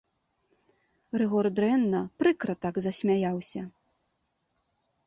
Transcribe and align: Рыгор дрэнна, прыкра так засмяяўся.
Рыгор 1.21 1.45
дрэнна, 1.59 2.01
прыкра 2.23 2.53
так 2.67 2.75
засмяяўся. 2.87 3.61